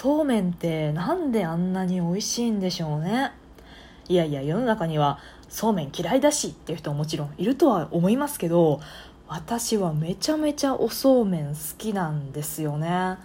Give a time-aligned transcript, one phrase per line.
[0.00, 3.32] そうめんってなんであんなに美味しいんでしょうね。
[4.08, 8.80] いやいや世の中にはそうめん嫌いだしっていう人ももちろんいるとは思いますけど
[9.26, 13.16] 私はめちゃめちゃおそうめん好きなんですよね。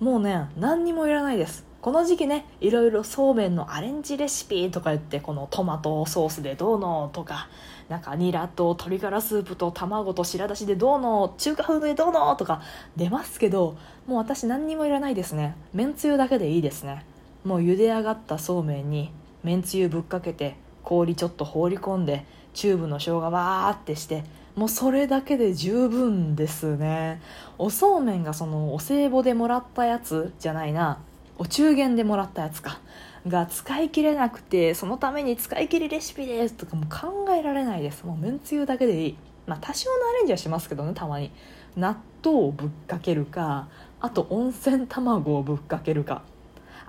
[0.00, 1.66] もうね何にもいらないです。
[1.84, 7.50] この時期ねいろいろそうめんのアレンジレシピとか言ってこのトマトソースでどうのとか
[7.90, 12.62] なんかニラと鶏ガラスープと卵と白だしでどうの中華風でどうのとか
[12.96, 13.76] 出ますけど
[14.06, 15.56] もう私何にもいらないですね。
[15.74, 17.04] めんつゆだけでいいですね。
[17.44, 19.10] もう茹で上がったそうめんに
[19.42, 22.24] めんつゆぶっかけて氷ちょっと放り込んで
[22.54, 24.24] チューブの生姜わーってして
[24.56, 27.20] もうそれだけで十分ですね。
[27.58, 30.98] おそうめんがそのお歳暮でもらったやつじゃないな。
[31.38, 32.78] お中元でもらったやつか。
[33.26, 38.04] が使い切れなくてそのために使い切りレシピですとかも考えられないです。
[38.04, 39.16] もうめんつゆだけでいい。
[39.46, 41.30] まあ多少のアレンジはしますけどねたまに。
[41.76, 43.68] 納豆をぶっかけるか
[44.00, 46.22] あと温泉卵をぶっかけるか。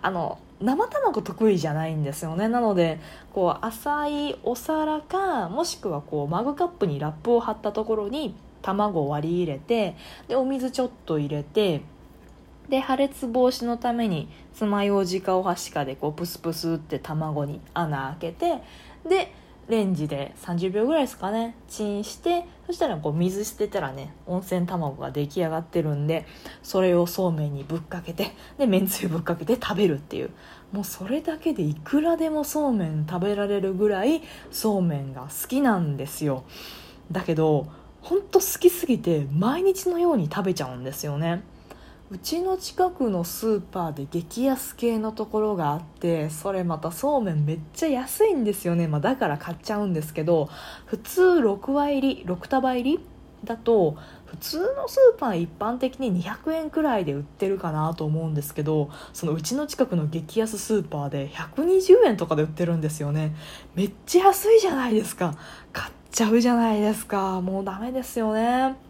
[0.02, 2.48] あの生卵得意じゃないんですよね。
[2.48, 3.00] なので
[3.34, 9.96] こう浅いお皿かもしくはこうマグカップにラップを貼ったところに卵を割り入れて
[10.28, 11.82] でお水ちょっと入れて
[12.70, 18.62] で破裂防止のために爪楊枝かお箸かでこうプスプスって卵に穴開けて
[19.08, 19.32] で
[19.68, 26.26] レンジで30秒ぐらいですかねチンしてそしたらこう水捨てたらね温泉卵が出来上がってるんで
[26.62, 30.30] それをそうめんにぶっかけてでめんつゆぶっかけて食べるっていう。
[30.72, 36.44] もうそれだけでいくらでもそうめん食べられるぐらいそうめんが好きなんですよ。
[37.12, 37.68] だけど
[38.02, 41.44] ほんと好きすぎて毎日のように食べちゃうんですよね。
[42.16, 50.48] うちの近くのスーパーで激安系のところがあってそれまたそうめんめっちゃ安いんですよね、まあ、だから買っちゃうんですけど
[50.86, 53.06] 普通6話入り6束入り
[53.44, 63.36] だと普通のスーパー一般的に200円くらいで売ってるかなと思うんですけどそのうちの近くの激安スーパーで120円とかで売ってるんですよね。
[63.76, 65.38] めっちゃ安いじゃないですか。
[65.74, 67.42] 買っちゃうじゃないですか。
[67.42, 68.85] もうダメですよね。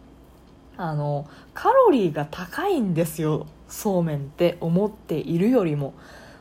[0.78, 5.94] あのカロリーが高いんですよそうめんって思っているよりも。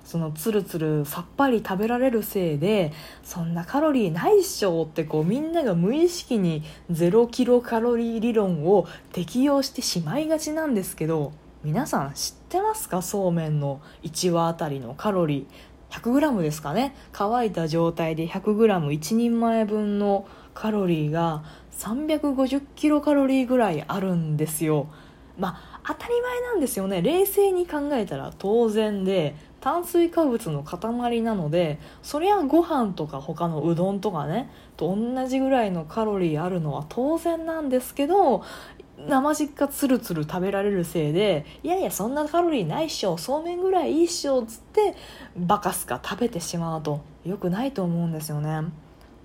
[0.05, 6.63] そのつるつるさっぱり食べられるせいでそんなカロリーないっしょってこうみんなが無意識に
[6.93, 13.01] 0キロカロリー理論を適用してしまいがちなんですけど皆さん知ってますか？
[13.01, 15.74] そうめんの1話あたりのカロリー。
[15.95, 16.95] 100g ですかね。
[17.13, 21.45] 乾いた状態で 100g1 人前分のカロリーが
[21.79, 24.89] 350キロカロリーぐらいあるんですよ。
[25.39, 27.03] まあ当たり前なんですよね。
[27.03, 38.43] 冷静に考えたら当然で炭水化物の塊なのでそりゃご飯とか他のうどんとかねと同じぐらいのカロリーあるのは当然なんですけど
[38.99, 44.95] 生実家つるつる食べられるせいでいやいやそんなカロリーないっしょそうめんぐらいいいっしょっつって
[45.37, 48.63] バカすか食べてしまうと良くないと思うんですよね。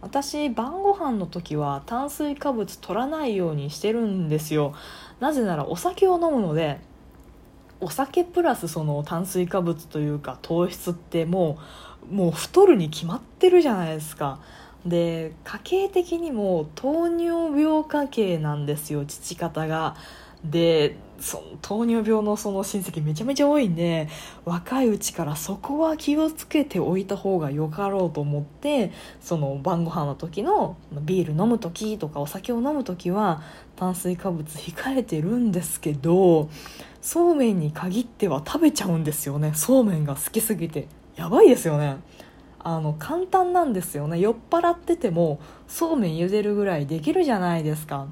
[0.01, 4.73] 私晩ご飯の時は炭水化物取らないようにしてるんですよ。
[5.19, 6.79] なぜならお酒を飲むので
[7.81, 11.59] お酒プラスその炭水化物というか糖質っても
[12.09, 14.39] うもう太るに決まってるじゃないですか。
[14.85, 19.95] で家計的にも糖尿病家系なんですよ父方が。
[20.43, 24.07] でその糖尿病のその親戚めちゃめちゃ多いんで
[24.45, 33.43] 若いうちからそこは気をつけておいた方がよかろうと思ってその晩ご飯の時のビール飲む時とかお酒を飲む時は
[33.75, 36.49] 炭水化物控えてるんですけど
[37.01, 39.51] そうめんに限っては食べちゃうんですよね。
[39.55, 40.87] そうめんが好きすぎて。
[41.15, 41.97] やばいですよね。
[42.61, 44.19] あの簡単なんですよね。
[44.19, 48.07] 酔っ払っててもそうめん茹でるぐらいできるじゃないですか。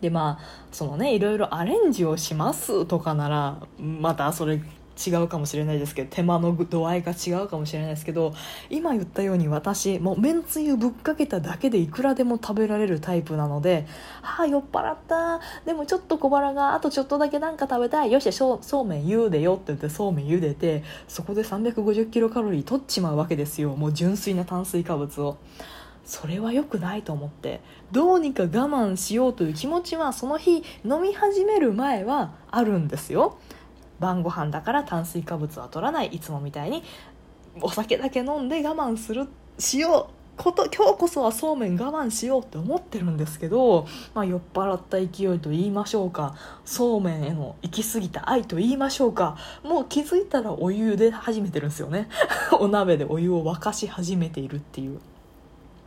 [0.00, 4.60] でまあそのねいろいろアレンジをしますとかならまたそれ
[4.94, 8.34] 違うかもしれないですけど手間の度合いが違うかもしれないですけど
[8.70, 13.86] 今言ったように私もうめんつゆぶっかけただけでいくらでも食べられるタイプなので
[14.22, 15.40] 「ああ酔っ払った。
[15.64, 18.12] でもちょっと小腹があとちょっとだけなんか食べたい。
[18.12, 23.76] よしそうそうめん茹でよ」って言ってそうめん茹でてそこで350キロカロリー取っちまうわけですよ。
[23.76, 25.36] もう純粋な炭水化物を。
[26.04, 27.60] それは良くないと思って。
[27.90, 33.38] どうにか我慢しようという気持ちはその日飲み始める前はあるんですよ。
[34.04, 36.82] 晩ご飯だから炭水化物は取らないいつもみたいに
[37.62, 39.28] お酒だけ飲んで我慢する
[39.58, 46.34] しようこと今日こそはそうめん我慢しようって思ってるんですけど、まあ、酔っ払った勢いと言いましょうか。
[46.64, 49.38] そうめんへの行き過ぎた愛と言いましょうか。
[49.62, 52.08] もう気づいたらお湯で始めてるんですよね。
[52.58, 54.98] お鍋でお湯を沸かし始めているっていう。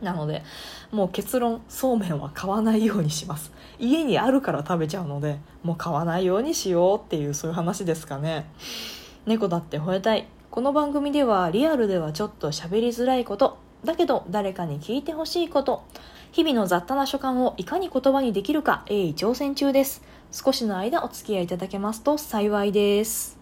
[0.02, 0.44] なので
[0.92, 3.52] もう結論そうめんは買わないようにします。
[3.78, 8.50] 家にあるから食べちゃうのでもう買わないようにしようっていうそういう話ですかね。
[9.26, 10.26] 猫だって吠えたい。
[10.50, 13.58] この番組ではリアルではちょっと喋りづらいこと。
[13.84, 15.84] だけど誰かに聞いてほしいこと。
[16.32, 20.02] 日々の雑多な所感をいかに言葉にできるか鋭意挑戦中です。
[20.30, 23.38] 少しの間お付き合いいただけますと幸いです。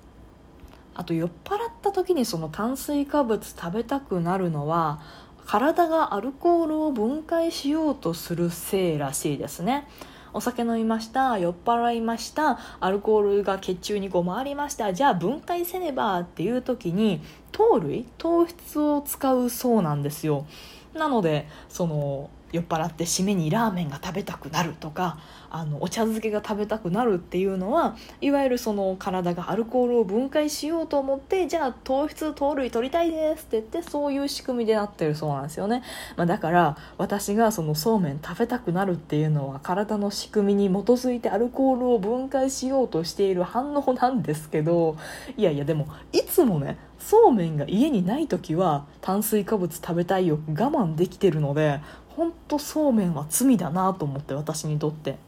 [0.94, 5.00] あと酔っ払った時にその炭水化物食べたくなるのは
[5.46, 9.86] 体がアルコールを分解しようとするせいらしいですね。
[10.34, 17.22] お酒飲みました酔っ払いましたアルコールが血中にこう回りましたじゃあ分解せねばっていう時に
[17.52, 20.44] 糖類糖質を使うそうなんですよ。
[20.92, 25.18] なのでその酔っ払って締めにラーメンが食べたくなるとか
[25.50, 35.82] あのお茶漬けが食べたくなるっていうのはいわゆるその体がアルコールを分解しようと思ってじゃあ糖質糖類取りたいですって言ってそういう仕組みでなってるそうなんですよね、
[36.16, 44.96] まあ、だから私がそのそうめん食べたくなるっていうのは体の仕組みに基づいてアルコールを分解しようとしている反応なんですけど
[45.36, 51.80] いやいやでもいつもねそうめんが家にない時は炭水化物食べたいを我慢できてるので
[52.16, 55.18] 本当そうめんは罪だなと思って私にとって。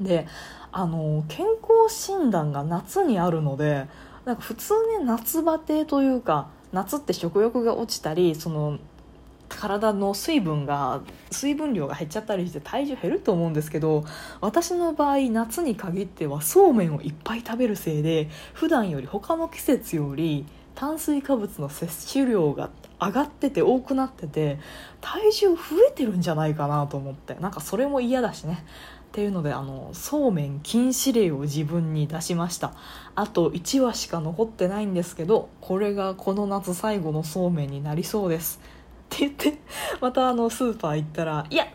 [0.00, 0.26] で
[0.70, 3.86] あの健康診断が夏にあるので
[4.24, 8.78] なんか普通ね夏バテというか夏って食欲が落ちたりその
[9.48, 11.00] 体の水分が
[11.30, 14.04] 水分量が減っちゃったりして体重減ると思うんですけど
[14.40, 24.58] 私の場合夏に限ってはそうめんをいっぱい食べるせいで普段より他の季節より炭水化物の摂取量が上がってて多くなってて
[25.00, 25.56] 体重増
[25.88, 27.34] えてるんじゃないかなと思って。
[27.36, 28.64] なんかそれも嫌だしね。
[29.08, 32.74] っていうのであのそうめん禁止令を自分に出しました。
[33.14, 38.60] あと1話しか残ってないんですけどこれがこの夏最後のそうめんになりそうです。
[39.06, 39.58] って言って
[40.00, 41.66] またあのスーパー行ったらいや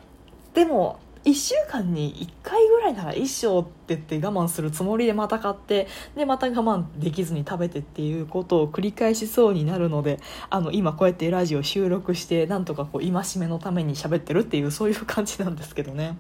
[0.54, 16.18] でも1週間に1回ぐらいなら一生って言って我慢するつもりでまた買ってでまた我慢できずに食べてっていうことを繰り返しそうになるのであの今こうやってラジオ収録してなんとかこう戒めのために喋ってるっていうそういう感じなんですけどね。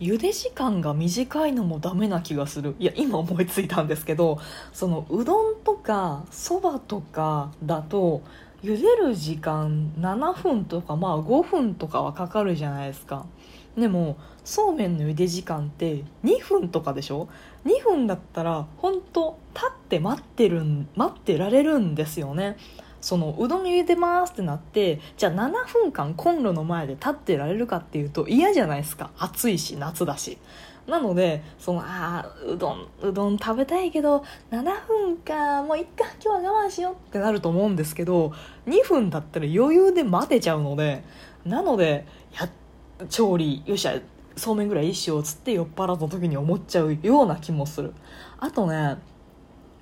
[0.00, 4.38] 茹で時間が短いのもダメな気がするいや今思いついたんですけど
[4.72, 8.22] そのうどんとかそばとかだと
[8.62, 13.26] 茹でる時間7分とかまあ5分とかはかかるじゃないですか。
[13.76, 17.28] でもそうめんの茹で時間って2分とかでしょ
[17.64, 20.62] ？2分だったら本当立って待ってる
[20.96, 22.56] 待ってられるんですよね。
[23.00, 29.10] そのうどん茹でますってなってじゃあ7分間コンロの前で立ってられるかっていうと嫌じゃないですか。
[29.18, 30.38] 暑いし夏だし。
[30.88, 38.32] なのでそのあうどんうどん食べたいけど7分かもういっか今日は我慢しようってなると思うんですけど
[38.66, 41.04] 2分だったら余裕で待てちゃうので
[41.44, 42.48] なのでや
[43.10, 44.00] 調理よっしゃ
[44.36, 47.92] そうめんぐらい一生つって酔っ払った時に思っちゃうような気もする。
[48.38, 48.98] あとね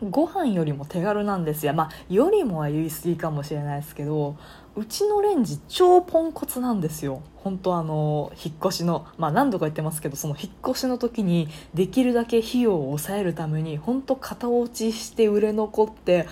[0.02, 1.72] ご飯よりも手軽なんですよ。
[1.72, 4.36] まあよりもは言い過ぎかもしれないですけど
[4.74, 7.22] うちのレンジ超ポンコツなんですよ。
[7.36, 16.26] 本当あの引っ越しのまあ何度か言ってますけどその引っ越しの時にできるだけ費用を抑えるために本当型落ちして売れ残って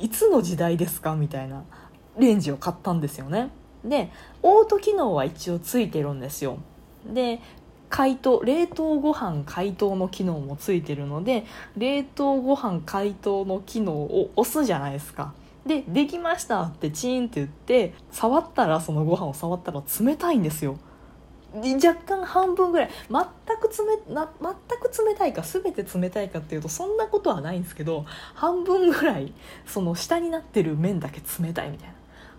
[0.00, 1.62] いつの時代ですかみたいな
[2.18, 3.50] レンジを買ったんですよね。
[3.84, 4.10] で
[4.42, 6.58] オート機能は一応ついてるんですよ。
[7.06, 7.40] で
[7.88, 11.44] 解凍冷凍ご飯解凍の機能もついてるので
[11.76, 15.32] 冷凍ご飯解凍の機能を押すじゃないですか。
[15.64, 20.76] で「できました」ってチーンって言って触ったらそのご飯を触ったら冷たいんですよ。
[21.54, 23.22] 若干半分ぐらい全
[23.56, 23.68] く
[24.08, 29.32] 冷な全く冷たいか全て冷たいかっていうとそんなことはないんですけど半分ぐらい
[29.64, 31.94] その下になってる麺だけ冷たいみたいな。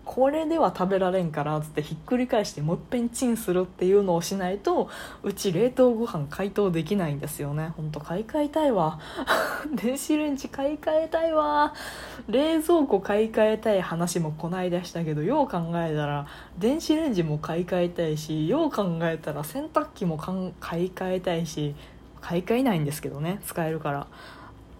[0.08, 4.88] これでは食べられんからっつってひっくり返してもういっぺんチンするっていうのをしないと
[5.22, 7.74] うち冷凍ご飯解凍できないんですよね。
[7.76, 8.98] ほんと買い替えたいわ。
[9.70, 11.74] 電子レンジ買い替えたいわ。
[12.26, 21.74] 冷蔵庫買い替えたい話もこないだしたけどよう考えたら電子レンジも買い替えたいしよう考えたら洗濯機も買い替えたいし
[22.22, 24.06] 買い替えないんですけどね使えるから。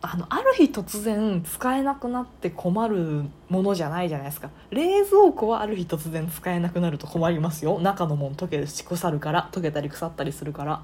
[0.00, 4.50] あのある日突然使えなくなって困るものじゃないじゃないですか。
[4.70, 7.80] 冷蔵庫はある日突然使えなくなると困りますよ。
[7.80, 9.48] 中のもん溶けし腐るから。
[9.50, 10.82] 溶けたり腐ったりするから。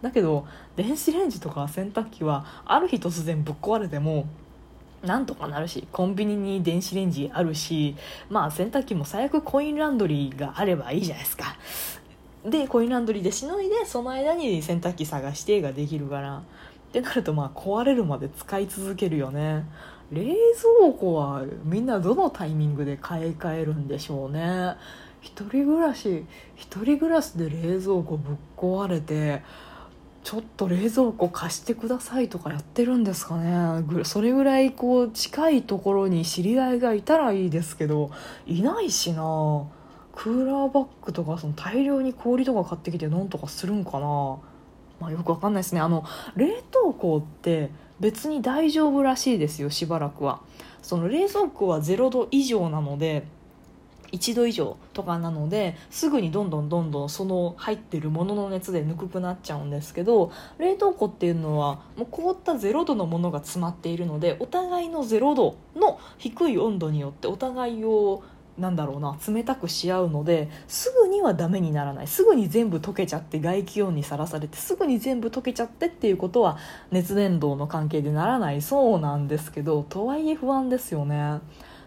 [0.00, 4.26] だけど電子レンジとか洗濯機はある日突然ぶっ壊れても
[5.02, 7.96] なんとかなるしコンビニに電子レンジあるし
[8.30, 11.56] まあ洗濯機も最悪コインランドリーがあればいいじゃないですか。
[12.44, 16.42] でコインランドリーでしのいでその間に洗濯機探してができるから。
[17.00, 19.64] ってなるとまあ壊れるまで使い続けるよね。
[20.12, 24.76] 冷蔵庫はみんなどのタイミングで買い替えるんでしょうね。
[25.20, 26.24] 一人暮らし
[26.54, 29.42] 一人暮らしで冷蔵庫ぶっ壊れて
[30.22, 34.04] ちょっと冷蔵庫貸してくださいとかやってるんですかね。
[34.04, 38.10] それぐらいこう近いところに知り合いがいたらいいですけど
[38.46, 39.66] いないしな。
[40.14, 44.38] クーラーバッグとかその大量に氷とか買ってきてなんとかするんかな、
[45.00, 45.80] まあ、よくわかんないですね。
[45.80, 46.04] あの
[46.36, 47.70] 冷凍庫って
[48.00, 50.40] 別に大丈夫らしいですよしばらくは。
[50.82, 53.24] その冷蔵庫は0度以上なので
[54.14, 68.22] 1度以上とかなのですぐにどんどんどんどんその入ってるものの熱でぬくくなっちゃうんですけど冷凍庫っていうのはもう凍った0度のものが詰まっているのでお互いの0度の低い温度によってお互いを
[68.58, 72.06] なんだろうな冷たくし合うのですぐにはダメにならない。
[72.06, 76.58] すぐに全部溶けちゃって外気温にさらされてすぐに全部溶けちゃってっていうことは
[76.92, 78.62] 熱伝導の関係でならない。
[78.62, 81.40] そうなんですけどとはいえ不安ですよね。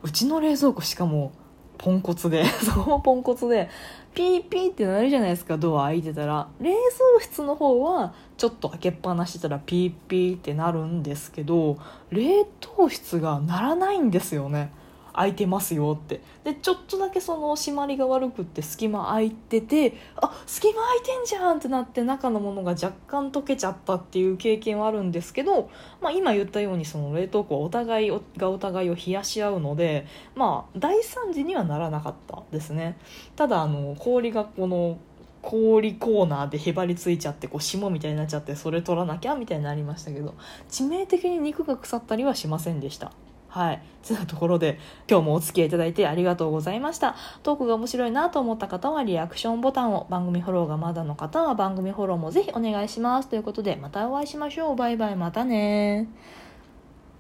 [0.04, 1.32] うちの冷蔵庫しかも
[1.78, 3.70] ポンコツで そこもポンコツで
[4.14, 6.48] ピーピーってなるじゃないですかドア開いてたら。
[6.60, 11.78] 冷蔵室の方はちょっと開けっぱなしてたらピーピーってなるんですけど
[12.10, 14.72] 冷凍室がならないんですよね。
[15.18, 16.22] 開いてますよって。
[16.44, 25.70] でちょっとだけその締まりが悪くって隙間空いててあ隙間空いてんじゃんってなって中のものが若干溶けちゃったっていう経験はあるんですけど、
[26.02, 30.06] まあ、今言ったようにその冷凍庫はお互いがお互いを冷やし合うので、
[30.36, 32.98] まあ、大惨事にはならなかったですね。
[33.36, 35.00] ただあの氷がこの
[35.42, 40.36] 氷コーナーでへばりついちゃってこう霜みたいになっちゃってそれ取らなきゃみたいになりましたけど
[40.70, 43.12] 致命的に肉が腐ったりはしませんでした。
[43.58, 43.82] はい。
[44.04, 44.78] そんなところで、
[45.10, 47.16] 今日もお付き合いいただいてありがとうございました。
[47.42, 53.30] トークが面白いなと思った方はリアクションボタンを、番組フォローがまだの方は番組フォローもぜひお願いします。
[53.30, 54.76] ということで、またお会いしましょう。
[54.76, 56.08] バイバイ、またね